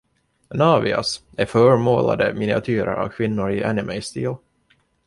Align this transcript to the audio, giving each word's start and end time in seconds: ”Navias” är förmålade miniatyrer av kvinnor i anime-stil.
”Navias” 0.49 1.23
är 1.37 1.45
förmålade 1.45 2.33
miniatyrer 2.33 2.93
av 2.93 3.09
kvinnor 3.09 3.51
i 3.51 3.63
anime-stil. 3.63 4.35